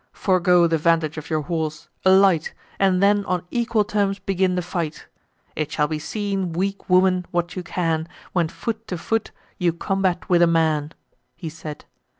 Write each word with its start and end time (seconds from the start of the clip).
Forego 0.13 0.65
the 0.65 0.79
vantage 0.79 1.19
of 1.19 1.29
your 1.29 1.41
horse, 1.43 1.87
alight, 2.03 2.55
And 2.79 3.03
then 3.03 3.23
on 3.25 3.43
equal 3.51 3.83
terms 3.83 4.17
begin 4.17 4.55
the 4.55 4.63
fight: 4.63 5.05
It 5.55 5.71
shall 5.71 5.87
be 5.87 5.99
seen, 5.99 6.53
weak 6.53 6.89
woman, 6.89 7.27
what 7.29 7.55
you 7.55 7.61
can, 7.61 8.07
When, 8.33 8.47
foot 8.47 8.87
to 8.87 8.97
foot, 8.97 9.29
you 9.59 9.71
combat 9.73 10.27
with 10.27 10.41
a 10.41 10.47
man," 10.47 10.93
He 11.35 11.49
said. 11.49 11.85